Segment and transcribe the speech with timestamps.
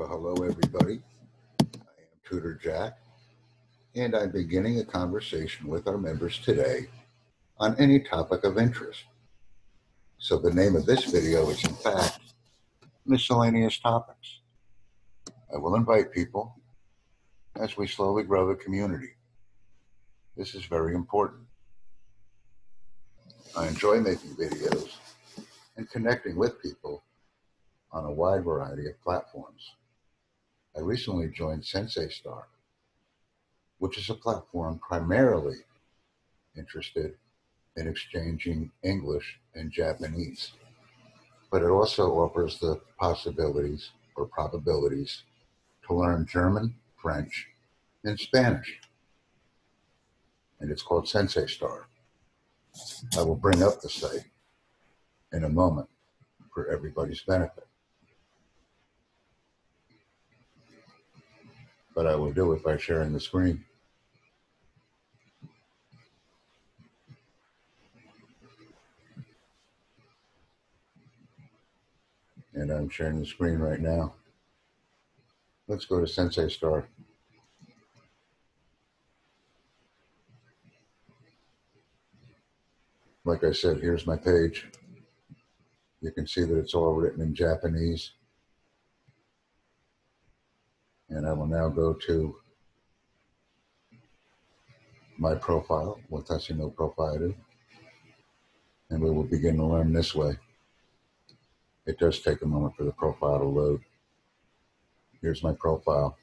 [0.00, 1.02] Well, hello, everybody.
[1.60, 2.96] I am Tutor Jack,
[3.94, 6.86] and I'm beginning a conversation with our members today
[7.58, 9.04] on any topic of interest.
[10.16, 12.18] So, the name of this video is, in fact,
[13.04, 14.40] Miscellaneous Topics.
[15.52, 16.56] I will invite people
[17.56, 19.10] as we slowly grow the community.
[20.34, 21.42] This is very important.
[23.54, 24.94] I enjoy making videos
[25.76, 27.02] and connecting with people
[27.92, 29.72] on a wide variety of platforms.
[30.76, 32.46] I recently joined Sensei Star,
[33.78, 35.56] which is a platform primarily
[36.56, 37.16] interested
[37.76, 40.52] in exchanging English and Japanese,
[41.50, 45.22] but it also offers the possibilities or probabilities
[45.86, 47.48] to learn German, French,
[48.04, 48.80] and Spanish.
[50.60, 51.86] And it's called Sensei Star.
[53.16, 54.26] I will bring up the site
[55.32, 55.88] in a moment
[56.52, 57.66] for everybody's benefit.
[62.00, 63.62] But I will do it by sharing the screen.
[72.54, 74.14] And I'm sharing the screen right now.
[75.68, 76.88] Let's go to Sensei Star.
[83.26, 84.68] Like I said, here's my page.
[86.00, 88.12] You can see that it's all written in Japanese.
[91.10, 92.36] And I will now go to
[95.18, 97.34] my profile, Watashi no Profile,
[98.88, 100.38] and we will begin to learn this way.
[101.86, 103.80] It does take a moment for the profile to load.
[105.20, 106.16] Here's my profile.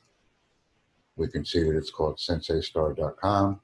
[1.18, 3.60] We can see that it's called senseistar.com.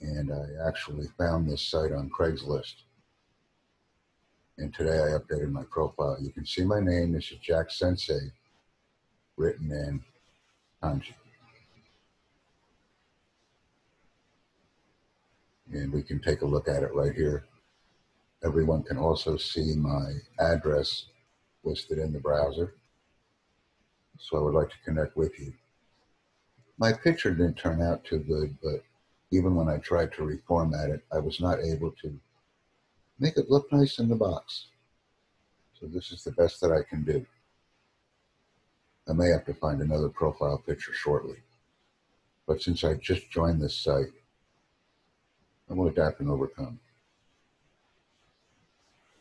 [0.00, 2.74] And I actually found this site on Craigslist.
[4.58, 6.16] And today I updated my profile.
[6.20, 7.12] You can see my name.
[7.12, 8.32] This is Jack Sensei,
[9.36, 10.02] written in
[10.82, 11.14] kanji.
[15.72, 17.44] And we can take a look at it right here.
[18.44, 21.06] Everyone can also see my address
[21.64, 22.74] listed in the browser.
[24.18, 25.52] So I would like to connect with you.
[26.78, 28.82] My picture didn't turn out too good, but
[29.30, 32.18] even when I tried to reformat it, I was not able to
[33.18, 34.66] make it look nice in the box.
[35.80, 37.26] So this is the best that I can do.
[39.08, 41.36] I may have to find another profile picture shortly.
[42.46, 44.12] But since I just joined this site,
[45.70, 46.78] I will adapt and overcome.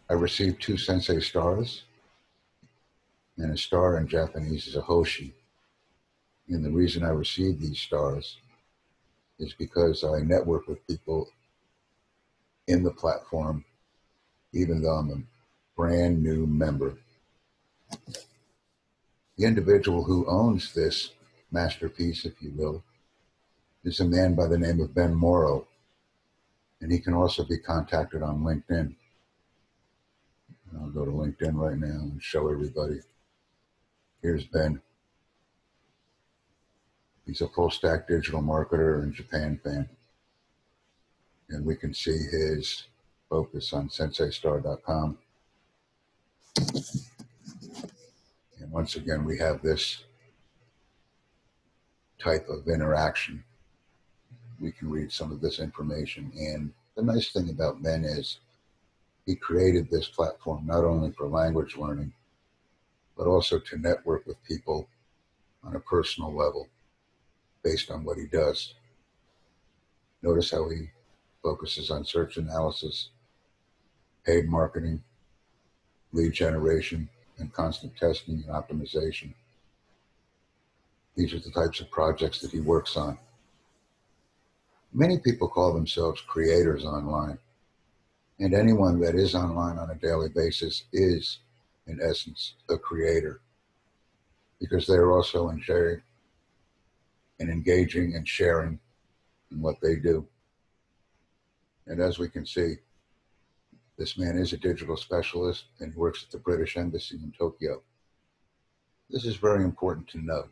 [0.09, 1.83] I received two Sensei stars,
[3.37, 5.33] and a star in Japanese is a Hoshi.
[6.47, 8.37] And the reason I received these stars
[9.39, 11.29] is because I network with people
[12.67, 13.65] in the platform,
[14.53, 15.21] even though I'm a
[15.75, 16.97] brand new member.
[19.37, 21.11] The individual who owns this
[21.51, 22.83] masterpiece, if you will,
[23.83, 25.67] is a man by the name of Ben Morrow,
[26.81, 28.95] and he can also be contacted on LinkedIn.
[30.79, 32.99] I'll go to LinkedIn right now and show everybody.
[34.21, 34.81] Here's Ben.
[37.25, 39.89] He's a full stack digital marketer and Japan fan.
[41.49, 42.85] And we can see his
[43.29, 45.17] focus on senseistar.com.
[48.65, 50.05] And once again, we have this
[52.17, 53.43] type of interaction.
[54.59, 56.31] We can read some of this information.
[56.35, 58.39] And the nice thing about Ben is
[59.27, 62.11] he created this platform not only for language learning,
[63.15, 64.89] but also to network with people
[65.63, 66.67] on a personal level
[67.63, 68.73] based on what he does.
[70.23, 70.89] Notice how he
[71.43, 73.09] focuses on search analysis,
[74.25, 75.03] paid marketing,
[76.13, 77.07] lead generation,
[77.37, 79.33] and constant testing and optimization.
[81.15, 83.17] These are the types of projects that he works on.
[84.93, 87.37] Many people call themselves creators online,
[88.39, 91.39] and anyone that is online on a daily basis is,
[91.87, 93.41] in essence, a creator
[94.59, 96.01] because they're also enjoying
[97.39, 98.79] and engaging and sharing
[99.51, 100.25] in what they do.
[101.87, 102.77] And as we can see,
[103.97, 107.81] this man is a digital specialist and works at the British Embassy in Tokyo.
[109.09, 110.51] This is very important to note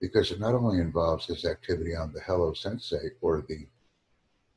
[0.00, 3.66] because it not only involves his activity on the Hello Sensei or the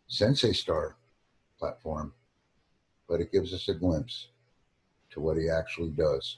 [0.08, 0.98] Sensei Star
[1.58, 2.14] platform,
[3.08, 4.28] but it gives us a glimpse
[5.10, 6.38] to what he actually does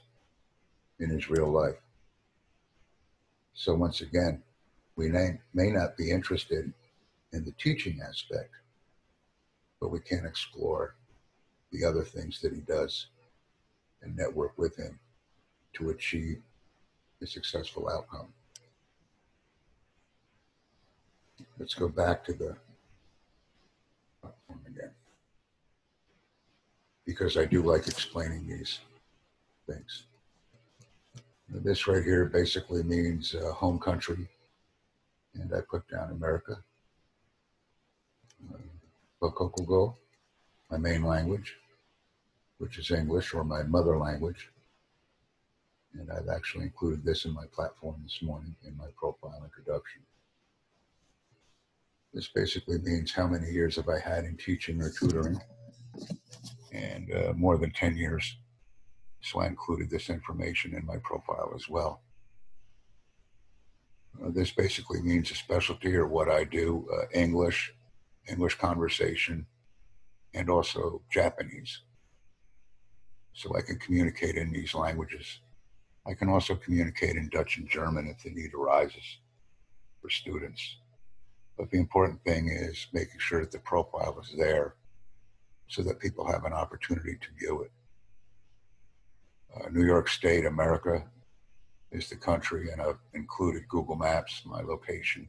[1.00, 1.80] in his real life.
[3.52, 4.42] So once again,
[4.96, 6.72] we may, may not be interested
[7.32, 8.52] in the teaching aspect,
[9.80, 10.94] but we can explore
[11.72, 13.06] the other things that he does
[14.02, 14.98] and network with him
[15.74, 16.42] to achieve
[17.22, 18.28] a successful outcome.
[21.58, 22.56] Let's go back to the
[24.20, 24.90] platform again.
[27.04, 28.80] Because I do like explaining these
[29.66, 30.04] things.
[31.48, 34.28] This right here basically means uh, home country.
[35.34, 36.62] And I put down America.
[38.52, 38.58] Uh,
[40.70, 41.56] my main language,
[42.60, 44.50] which is English or my mother language.
[45.94, 50.02] And I've actually included this in my platform this morning in my profile introduction.
[52.12, 55.40] This basically means how many years have I had in teaching or tutoring,
[56.70, 58.36] and uh, more than 10 years.
[59.22, 62.02] So I included this information in my profile as well.
[64.22, 67.72] Uh, this basically means a specialty or what I do uh, English,
[68.28, 69.46] English conversation,
[70.34, 71.80] and also Japanese.
[73.32, 75.40] So I can communicate in these languages.
[76.06, 79.18] I can also communicate in Dutch and German if the need arises
[80.00, 80.76] for students.
[81.56, 84.74] But the important thing is making sure that the profile is there
[85.68, 87.70] so that people have an opportunity to view it.
[89.54, 91.04] Uh, New York State, America
[91.92, 95.28] is the country, and I've included Google Maps, my location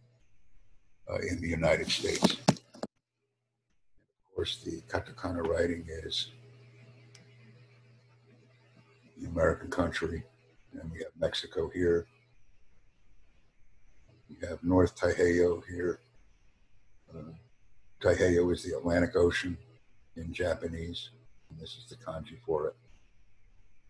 [1.10, 2.38] uh, in the United States.
[2.50, 2.58] Of
[4.36, 6.32] course, the katakana writing is
[9.22, 10.24] the American country,
[10.74, 12.08] and we have Mexico here.
[14.30, 16.00] We have North Taiheiyo here.
[17.14, 17.32] Uh,
[18.04, 19.58] is the Atlantic Ocean
[20.16, 21.12] in Japanese,
[21.50, 22.76] and this is the kanji for it.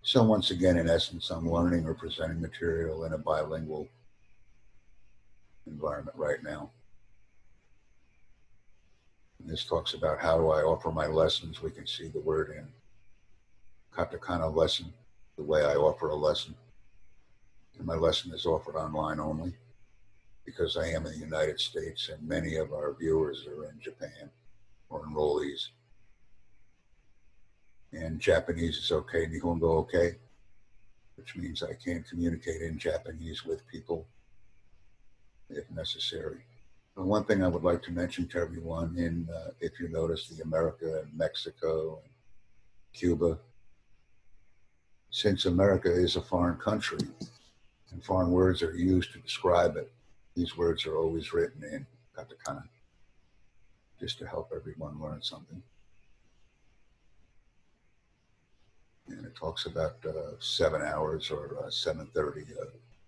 [0.01, 3.87] So once again, in essence, I'm learning or presenting material in a bilingual
[5.67, 6.71] environment right now.
[9.39, 11.61] And this talks about how do I offer my lessons.
[11.61, 12.67] We can see the word in
[13.95, 14.91] katakana lesson,
[15.37, 16.55] the way I offer a lesson.
[17.77, 19.53] And my lesson is offered online only
[20.45, 24.29] because I am in the United States and many of our viewers are in Japan
[24.89, 25.69] or enrollees
[27.93, 30.15] and Japanese is okay, Nihongo okay,
[31.15, 34.07] which means I can communicate in Japanese with people
[35.49, 36.39] if necessary.
[36.95, 40.27] And one thing I would like to mention to everyone, in uh, if you notice
[40.27, 42.11] the America and Mexico and
[42.93, 43.37] Cuba,
[45.11, 47.07] since America is a foreign country
[47.91, 49.91] and foreign words are used to describe it,
[50.35, 51.85] these words are always written in
[53.99, 55.61] just to help everyone learn something.
[59.17, 62.65] and it talks about uh, seven hours or uh, 7.30, uh,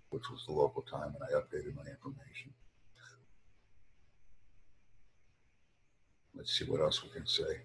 [0.09, 2.51] which was the local time, and I updated my information.
[6.35, 7.61] Let's see what else we can say.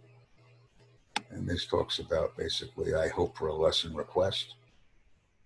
[1.31, 4.55] And this talks about basically, I hope for a lesson request.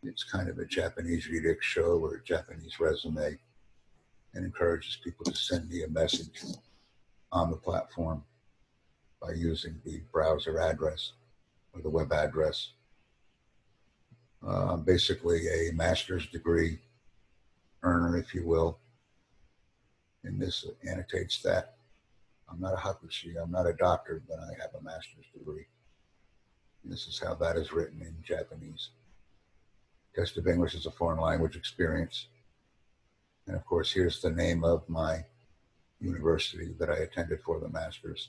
[0.02, 3.38] It's kind of a Japanese rirekisho or a Japanese resume
[4.34, 6.42] and encourages people to send me a message
[7.30, 8.24] on the platform
[9.20, 11.12] by using the browser address
[11.72, 12.72] or the web address
[14.46, 16.78] uh, basically a master's degree
[17.82, 18.78] earner, if you will.
[20.24, 21.76] And this annotates that.
[22.52, 25.66] I'm not a hakushi, I'm not a doctor, but I have a master's degree.
[26.82, 28.90] And this is how that is written in Japanese.
[30.14, 32.26] Test of English is a foreign language experience.
[33.46, 35.24] And of course, here's the name of my
[36.00, 38.28] university that I attended for the master's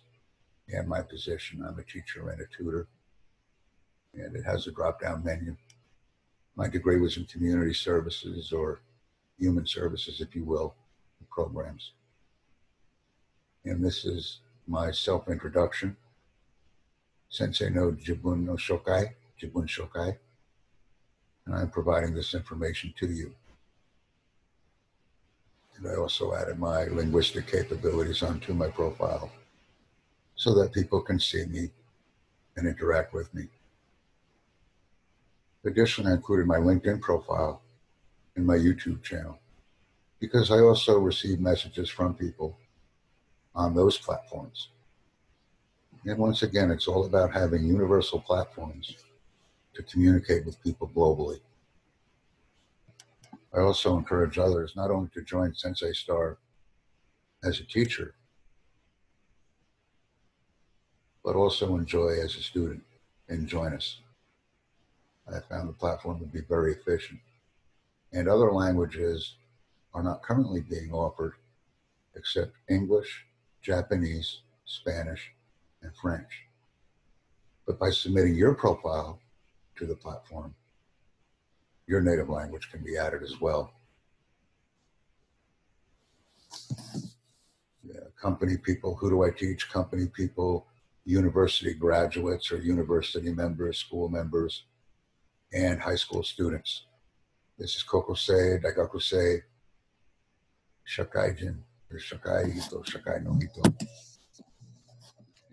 [0.70, 1.66] and my position.
[1.66, 2.88] I'm a teacher and a tutor.
[4.14, 5.58] And it has a drop down menu
[6.56, 8.82] my degree was in community services or
[9.40, 10.76] human services, if you will,
[11.32, 11.94] programs.
[13.66, 15.96] And this is my self introduction.
[17.30, 20.18] Sensei no Jibun no Shokai, Jibun Shokai.
[21.46, 23.34] And I'm providing this information to you.
[25.78, 29.32] And I also added my linguistic capabilities onto my profile
[30.36, 31.70] so that people can see me
[32.56, 33.48] and interact with me.
[35.66, 37.62] Additionally, I included my LinkedIn profile
[38.36, 39.40] and my YouTube channel
[40.20, 42.58] because I also receive messages from people
[43.56, 44.70] on those platforms.
[46.06, 48.96] And once again, it's all about having universal platforms
[49.74, 51.40] to communicate with people globally.
[53.56, 56.38] I also encourage others not only to join Sensei Star
[57.44, 58.16] as a teacher,
[61.24, 62.84] but also enjoy as a student
[63.30, 64.00] and join us.
[65.28, 67.20] I found the platform to be very efficient.
[68.12, 69.36] And other languages
[69.94, 71.34] are not currently being offered
[72.16, 73.26] except English,
[73.64, 75.32] Japanese, Spanish,
[75.82, 76.44] and French.
[77.66, 79.20] But by submitting your profile
[79.78, 80.54] to the platform,
[81.88, 83.74] your native language can be added as well.
[87.84, 89.70] Yeah, company people, who do I teach?
[89.70, 90.68] Company people,
[91.06, 94.64] university graduates or university members, school members,
[95.54, 96.84] and high school students.
[97.58, 99.42] This is Kokosei, Daigakusei,
[100.88, 101.60] Shakaijin,
[101.94, 103.62] or Shakai Hito, Shakai no Hito.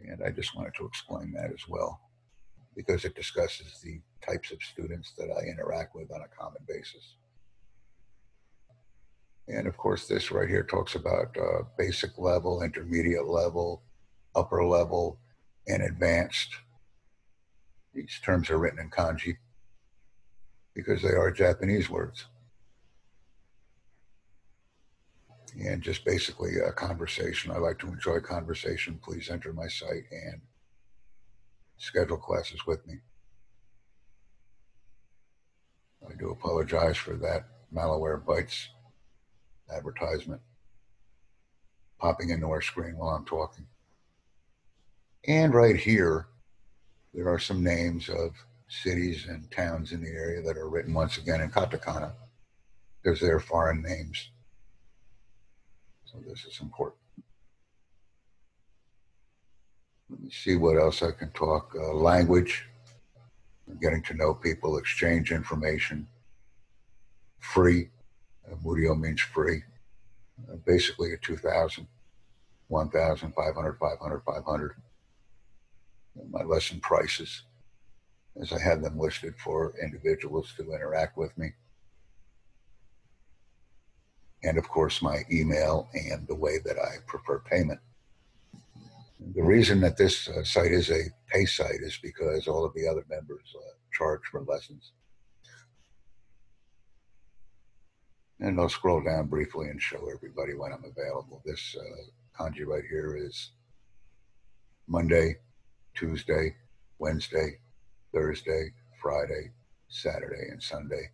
[0.08, 2.00] And I just wanted to explain that as well
[2.74, 7.16] because it discusses the types of students that I interact with on a common basis.
[9.48, 13.82] And of course, this right here talks about uh, basic level, intermediate level,
[14.34, 15.18] upper level,
[15.66, 16.54] and advanced.
[17.92, 19.36] These terms are written in kanji
[20.74, 22.26] because they are Japanese words.
[25.58, 27.50] And just basically a conversation.
[27.50, 29.00] I like to enjoy conversation.
[29.02, 30.40] Please enter my site and
[31.76, 32.94] schedule classes with me.
[36.08, 38.66] I do apologize for that Malwarebytes
[39.74, 40.40] advertisement
[41.98, 43.66] popping into our screen while I'm talking.
[45.26, 46.26] And right here,
[47.12, 48.32] there are some names of
[48.68, 52.12] cities and towns in the area that are written once again in katakana
[53.02, 54.30] because they're foreign names.
[56.10, 57.00] So this is important.
[60.08, 61.72] Let me see what else I can talk.
[61.78, 62.66] Uh, language,
[63.80, 66.08] getting to know people, exchange information,
[67.38, 67.90] free.
[68.50, 69.62] Uh, Muryo means free.
[70.50, 71.86] Uh, basically a 2,000,
[72.66, 74.72] 1,000, 500, 500, 500.
[76.16, 77.44] And my lesson prices
[78.40, 81.52] as I have them listed for individuals to interact with me.
[84.42, 87.80] And of course, my email and the way that I prefer payment.
[89.34, 92.88] The reason that this uh, site is a pay site is because all of the
[92.88, 93.60] other members uh,
[93.92, 94.92] charge for lessons.
[98.40, 101.42] And I'll scroll down briefly and show everybody when I'm available.
[101.44, 103.50] This uh, kanji right here is
[104.88, 105.36] Monday,
[105.94, 106.56] Tuesday,
[106.98, 107.58] Wednesday,
[108.14, 109.50] Thursday, Friday,
[109.88, 111.10] Saturday, and Sunday.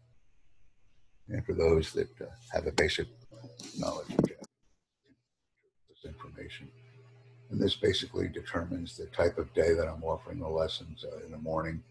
[1.28, 3.08] And for those that uh, have a basic
[3.78, 6.68] knowledge of this information.
[7.50, 11.30] And this basically determines the type of day that I'm offering the lessons uh, in
[11.30, 11.82] the morning.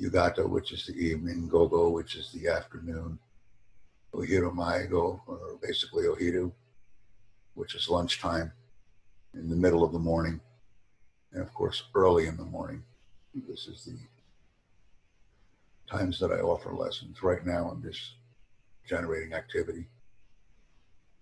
[0.00, 3.18] Yugata, which is the evening, Gogo, which is the afternoon,
[4.14, 6.52] Ohiru Maigo, or basically Ohiru,
[7.54, 8.52] which is lunchtime,
[9.34, 10.40] in the middle of the morning,
[11.32, 12.82] and of course, early in the morning.
[13.48, 13.98] This is the
[15.90, 17.22] times that I offer lessons.
[17.22, 18.16] Right now, I'm just
[18.88, 19.88] generating activity.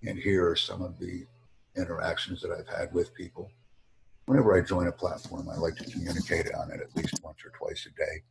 [0.06, 1.26] And here are some of the
[1.76, 3.50] interactions that I've had with people.
[4.26, 7.52] Whenever I join a platform, I like to communicate on it at least once or
[7.56, 8.22] twice a day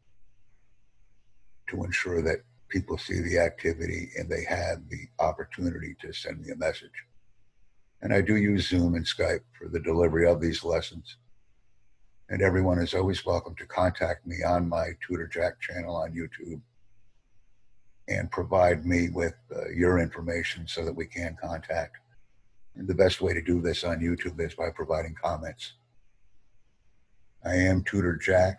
[1.70, 6.51] to ensure that people see the activity and they have the opportunity to send me
[6.51, 6.92] a message.
[8.01, 11.18] And I do use Zoom and Skype for the delivery of these lessons.
[12.27, 16.60] And everyone is always welcome to contact me on my Tutor Jack channel on YouTube
[18.08, 21.98] and provide me with uh, your information so that we can contact.
[22.75, 25.74] And the best way to do this on YouTube is by providing comments.
[27.46, 28.58] I am Tutor Jack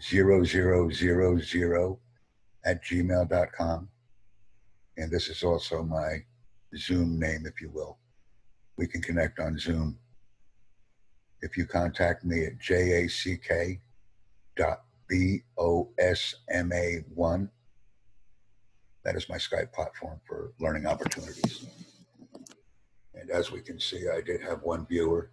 [0.00, 1.96] 0000
[2.64, 3.88] at gmail.com.
[4.96, 6.18] And this is also my
[6.76, 7.98] Zoom name, if you will.
[8.76, 9.98] We can connect on Zoom.
[11.42, 13.80] If you contact me at jack
[14.56, 15.48] dot bosma1
[19.06, 21.64] that is my Skype platform for learning opportunities.
[23.14, 25.30] And as we can see, I did have one viewer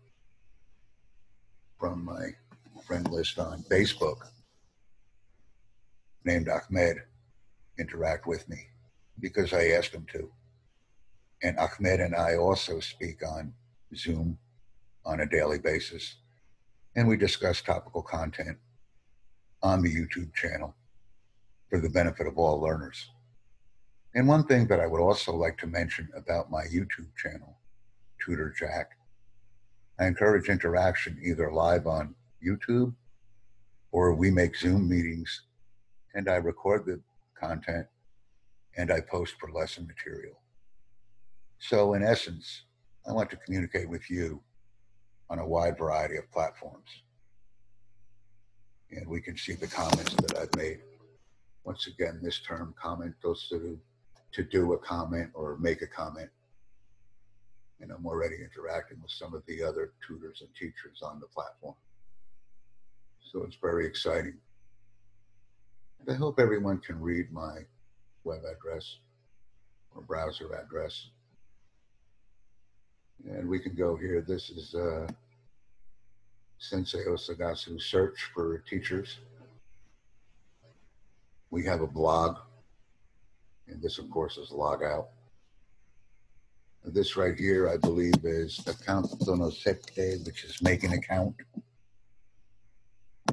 [1.80, 2.28] from my
[2.86, 4.18] friend list on Facebook
[6.24, 6.98] named Ahmed
[7.80, 8.68] interact with me
[9.20, 10.32] because I asked him to.
[11.42, 13.56] And Ahmed and I also speak on
[13.96, 14.38] Zoom
[15.06, 16.16] on a daily basis.
[16.96, 18.58] And we discuss topical content
[19.62, 20.76] on the YouTube channel
[21.70, 23.10] for the benefit of all learners.
[24.16, 27.58] And one thing that I would also like to mention about my YouTube channel,
[28.24, 28.92] Tutor Jack,
[30.00, 32.14] I encourage interaction either live on
[32.46, 32.94] YouTube
[33.92, 35.44] or we make Zoom meetings
[36.14, 37.00] and I record the
[37.40, 37.88] content
[38.78, 40.36] and I post for lesson material.
[41.60, 42.64] So, in essence,
[43.08, 44.42] I want to communicate with you
[45.30, 46.90] on a wide variety of platforms.
[48.92, 50.80] And we can see the comments that I've made.
[51.64, 53.80] Once again, this term comment goes through
[54.34, 56.30] to do a comment or make a comment.
[57.80, 61.76] And I'm already interacting with some of the other tutors and teachers on the platform.
[63.32, 64.36] So it's very exciting.
[66.00, 67.60] And I hope everyone can read my
[68.24, 68.98] web address
[69.96, 71.10] or browser address.
[73.26, 74.22] And we can go here.
[74.22, 75.08] This is uh,
[76.58, 79.20] Sensei Osagasu search for teachers.
[81.50, 82.38] We have a blog,
[83.68, 85.10] and this, of course, is log out.
[86.86, 91.36] This right here, I believe, is account donosete, which is make an account.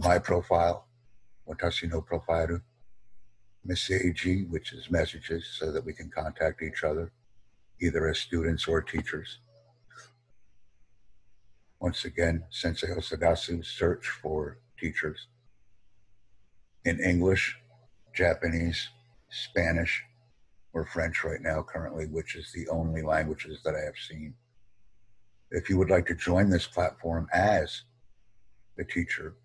[0.03, 0.87] My profile,
[1.49, 2.61] watashi no profile.
[3.65, 7.13] Message, which is messages, so that we can contact each other,
[7.81, 9.41] either as students or teachers.
[11.81, 15.29] Once again, Sensei Osagasu search for teachers
[16.85, 17.57] in English,
[18.15, 18.89] Japanese,
[19.31, 20.03] Spanish,
[20.73, 24.35] or French right now, currently, which is the only languages that I have seen.
[25.51, 27.83] If you would like to join this platform as
[28.79, 29.37] a teacher,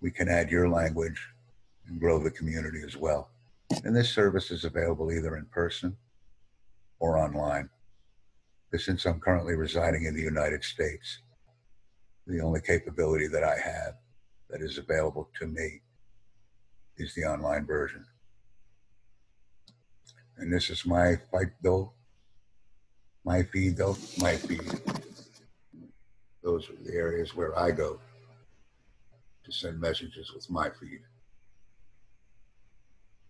[0.00, 1.20] we can add your language
[1.86, 3.30] and grow the community as well.
[3.84, 5.96] And this service is available either in person
[7.00, 7.68] or online.
[8.78, 11.20] Since I'm currently residing in the United States,
[12.26, 13.94] the only capability that I have
[14.48, 15.82] that is available to me
[16.96, 18.04] is the online version.
[20.38, 21.92] And this is my fight though,
[23.24, 24.80] my feed though, my feed.
[26.42, 28.00] Those are the areas where I go
[29.44, 31.00] to send messages with my feed.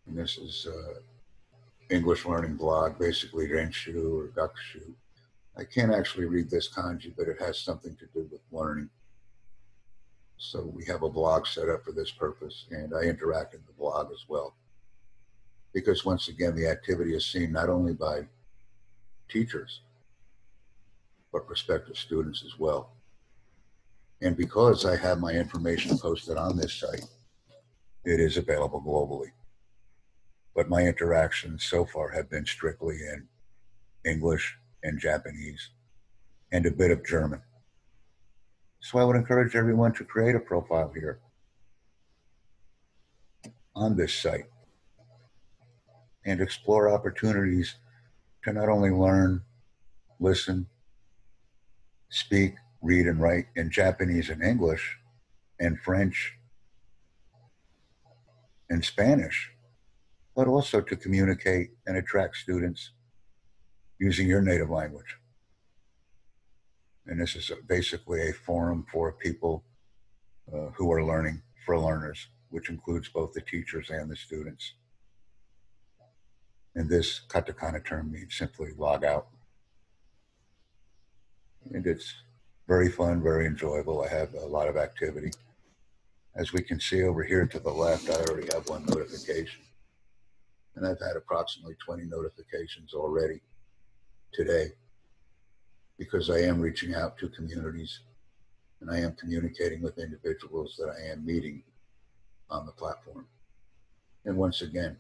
[0.06, 1.00] And this is uh,
[1.90, 4.94] English learning blog, basically Renshu or Gakushu.
[5.56, 8.88] I can't actually read this kanji, but it has something to do with learning.
[10.38, 13.72] So we have a blog set up for this purpose, and I interact in the
[13.74, 14.56] blog as well.
[15.72, 18.26] Because once again, the activity is seen not only by
[19.28, 19.82] teachers,
[21.32, 22.92] but prospective students as well.
[24.20, 27.04] And because I have my information posted on this site,
[28.04, 29.30] it is available globally
[30.54, 33.28] but my interactions so far have been strictly in
[34.04, 35.70] English and Japanese
[36.50, 37.40] and a bit of German.
[38.80, 41.20] So I would encourage everyone to create a profile here
[43.74, 44.46] on this site
[46.24, 47.76] and explore opportunities
[48.44, 49.42] to not only learn,
[50.20, 50.66] listen,
[52.10, 54.98] speak, read, and write in Japanese and English
[55.60, 56.34] and French
[58.68, 59.52] and Spanish
[60.34, 62.92] but also to communicate and attract students
[64.02, 65.16] using your native language.
[67.06, 69.62] And this is basically a forum for people
[70.52, 74.74] uh, who are learning for learners, which includes both the teachers and the students.
[76.74, 79.28] And this katakana term means simply log out.
[81.72, 82.12] And it's
[82.66, 84.02] very fun, very enjoyable.
[84.02, 85.30] I have a lot of activity.
[86.34, 89.60] As we can see over here to the left, I already have one notification.
[90.74, 93.42] And I've had approximately 20 notifications already
[94.32, 94.72] today
[95.98, 98.00] because I am reaching out to communities
[98.80, 101.62] and I am communicating with individuals that I am meeting
[102.50, 103.26] on the platform.
[104.24, 104.96] And once again,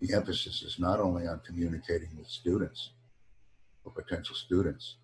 [0.00, 2.90] the emphasis is not only on communicating with students
[3.84, 4.96] or potential students,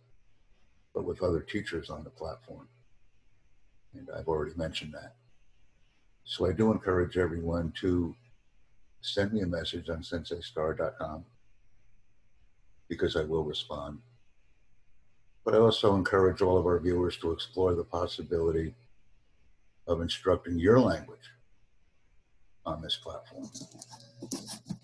[0.95, 2.69] but with other teachers on the platform.
[3.95, 5.15] And I've already mentioned that.
[6.25, 8.15] So I do encourage everyone to
[9.03, 11.25] send me a message on senseistar.com
[12.89, 13.99] because I will respond.
[15.45, 18.75] But I also encourage all of our viewers to explore the possibility
[19.87, 21.31] of instructing your language
[22.65, 23.49] on this platform.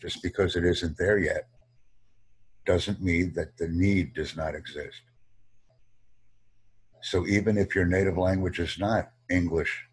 [0.01, 1.49] Just because it isn't there yet
[2.67, 5.01] doesn't mean that the need does not exist.
[7.03, 9.85] So even if your native language is not English,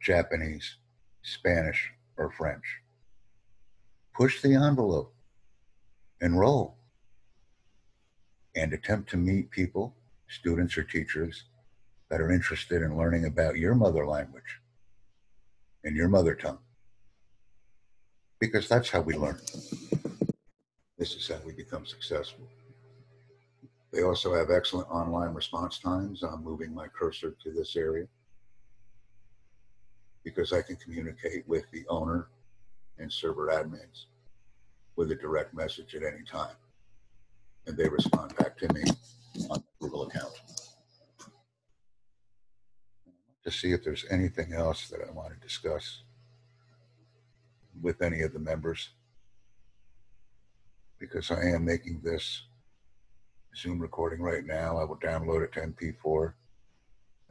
[0.00, 0.76] Japanese,
[1.22, 2.64] Spanish, or French,
[4.14, 5.12] push the envelope,
[6.20, 6.76] enroll,
[8.54, 9.94] and attempt to meet people,
[10.28, 11.44] students or teachers,
[12.10, 14.60] that are interested in learning about your mother language
[15.84, 16.58] and your mother tongue.
[18.38, 19.38] Because that's how we learn.
[20.98, 22.46] This is how we become successful.
[23.92, 26.22] They also have excellent online response times.
[26.22, 28.06] I'm moving my cursor to this area
[30.24, 32.28] because I can communicate with the owner
[32.98, 34.06] and server admins
[34.96, 36.54] with a direct message at any time.
[37.66, 38.82] And they respond back to me
[39.50, 40.32] on the Google account.
[43.44, 46.02] To see if there's anything else that I want to discuss
[47.80, 48.90] with any of the members.
[50.98, 52.42] Because I am making this
[53.56, 54.78] Zoom recording right now.
[54.78, 56.34] I will download it to MP4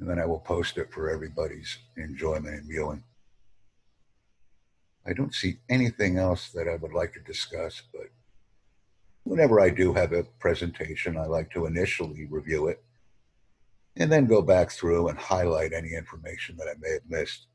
[0.02, 3.04] and then I will post it for everybody's enjoyment and viewing.
[5.06, 8.08] I don't see anything else that I would like to discuss, but
[9.24, 12.84] whenever I do have a presentation, I like to initially review it
[13.98, 17.48] and then go back through and highlight any information that I may have missed.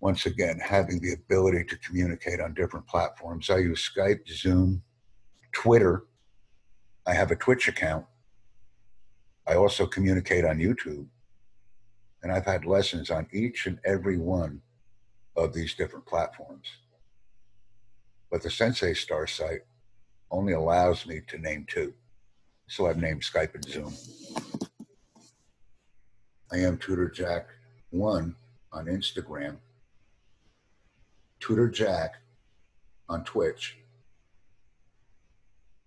[0.00, 3.50] Once again, having the ability to communicate on different platforms.
[3.50, 4.82] I use Skype, Zoom,
[5.52, 6.04] Twitter.
[7.06, 8.06] I have a Twitch account.
[9.46, 11.06] I also communicate on YouTube.
[12.22, 14.62] And I've had lessons on each and every one
[15.36, 16.66] of these different platforms.
[18.30, 19.62] But the Sensei Star site
[20.30, 21.92] only allows me to name two.
[22.68, 23.94] So I've named Skype and Zoom.
[26.52, 27.48] I am Tutor Jack
[27.90, 28.36] one
[28.72, 29.56] on Instagram,
[31.40, 32.14] Tutor Jack
[33.08, 33.78] on Twitch,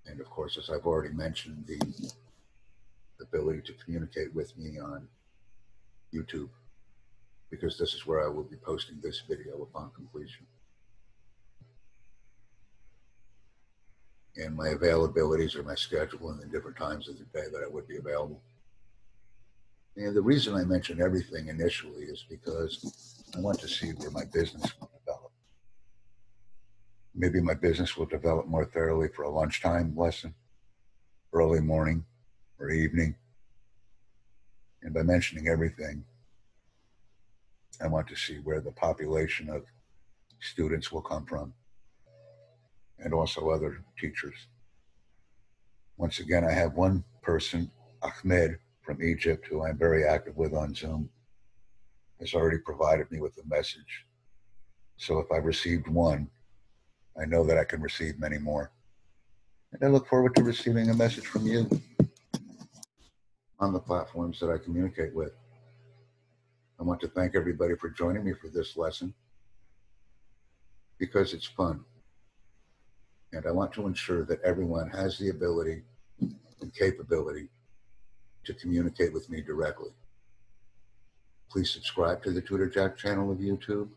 [0.06, 1.80] and of course, as I've already mentioned, the
[3.22, 5.08] ability to communicate with me on
[6.14, 6.50] YouTube,
[7.50, 10.46] because this is where I will be posting this video upon completion.
[14.36, 17.68] And my availabilities or my schedule and the different times of the day that I
[17.68, 18.42] would be available.
[19.96, 24.26] And the reason I mentioned everything initially is because I want to see where my
[24.26, 25.32] business will develop.
[27.14, 30.34] Maybe my business will develop more thoroughly for a lunchtime lesson,
[31.32, 32.04] early morning
[32.60, 33.16] or evening.
[34.82, 36.04] And by mentioning everything,
[37.80, 39.66] I want to see where the population of
[40.40, 41.54] students will come from
[43.00, 44.36] and also other teachers.
[45.98, 50.74] Once again, I have one person, Ahmed, from Egypt, who I'm very active with on
[50.76, 51.10] Zoom,
[52.20, 54.06] has already provided me with a message.
[54.98, 56.30] So if I've received one,
[57.20, 58.72] I know that I can receive many more.
[59.72, 61.70] And I look forward to receiving a message from you
[63.60, 65.34] on the platforms that I communicate with.
[66.80, 69.14] I want to thank everybody for joining me for this lesson
[70.98, 71.84] because it's fun.
[73.34, 75.82] And I want to ensure that everyone has the ability
[76.22, 77.50] and capability
[78.46, 79.90] to communicate with me directly.
[81.50, 83.90] Please subscribe to the Tutor Jack channel of YouTube.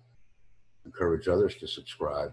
[0.86, 2.32] Encourage others to subscribe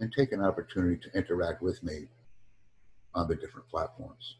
[0.00, 2.08] and take an opportunity to interact with me
[3.14, 4.36] on the different platforms.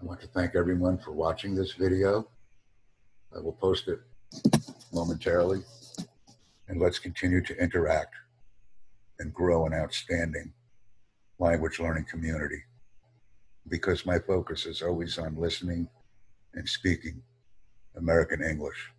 [0.00, 2.26] I want to thank everyone for watching this video.
[3.36, 4.00] I will post it
[4.92, 5.62] momentarily.
[6.68, 8.14] And let's continue to interact
[9.18, 10.52] and grow an outstanding
[11.38, 12.62] language learning community
[13.68, 15.88] because my focus is always on listening
[16.54, 17.22] and speaking
[17.96, 18.90] American English.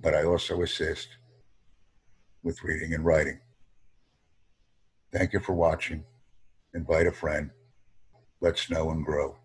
[0.00, 1.08] But I also assist
[2.42, 3.40] with reading and writing.
[5.12, 6.04] Thank you for watching.
[6.74, 7.50] Invite a friend.
[8.40, 9.36] Let's know and grow.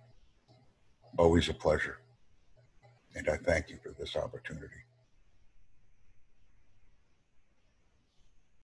[1.17, 1.99] Always a pleasure.
[3.15, 4.84] And I thank you for this opportunity.